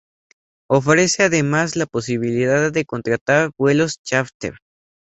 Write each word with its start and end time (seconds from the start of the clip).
Ofrece 0.67 1.21
además 1.21 1.75
la 1.75 1.85
posibilidad 1.85 2.71
de 2.71 2.85
contratar 2.85 3.51
vuelos 3.55 3.97
chárter. 4.03 4.55